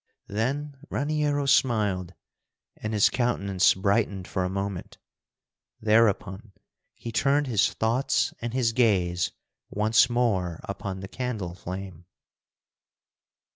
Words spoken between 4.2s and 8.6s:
for a moment. Thereupon he turned his thoughts and